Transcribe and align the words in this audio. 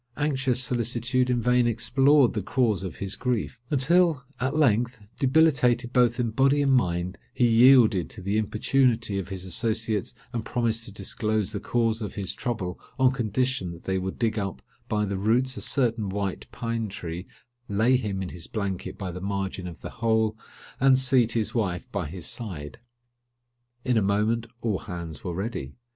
Anxious 0.17 0.63
solicitude 0.63 1.29
in 1.29 1.43
vain 1.43 1.67
explored 1.67 2.33
the 2.33 2.41
cause 2.41 2.81
of 2.81 2.95
his 2.95 3.15
grief; 3.15 3.59
until, 3.69 4.23
at 4.39 4.55
length, 4.57 4.99
debilitated 5.19 5.93
both 5.93 6.19
in 6.19 6.31
body 6.31 6.63
and 6.63 6.73
mind, 6.73 7.19
he 7.35 7.45
yielded 7.47 8.09
to 8.09 8.21
the 8.23 8.35
importunity 8.37 9.19
of 9.19 9.29
his 9.29 9.45
associates, 9.45 10.15
and 10.33 10.43
promised 10.43 10.85
to 10.85 10.91
disclose 10.91 11.51
the 11.51 11.59
cause 11.59 12.01
of 12.01 12.15
his 12.15 12.33
trouble 12.33 12.79
on 12.97 13.11
condition 13.11 13.69
that 13.73 13.83
they 13.83 13.99
would 13.99 14.17
dig 14.17 14.39
up 14.39 14.63
by 14.89 15.05
the 15.05 15.17
roots 15.17 15.55
a 15.55 15.61
certain 15.61 16.09
white 16.09 16.47
pine 16.51 16.87
tree, 16.89 17.27
lay 17.69 17.95
him 17.95 18.23
in 18.23 18.29
his 18.29 18.47
blanket 18.47 18.97
by 18.97 19.11
the 19.11 19.21
margin 19.21 19.67
of 19.67 19.81
the 19.81 19.91
hole, 20.01 20.35
and 20.79 20.97
seat 20.97 21.33
his 21.33 21.53
wife 21.53 21.87
by 21.91 22.07
his 22.07 22.25
side. 22.25 22.79
In 23.85 23.97
a 23.97 24.01
moment 24.01 24.47
all 24.61 24.79
hands 24.79 25.23
were 25.23 25.35
ready. 25.35 25.75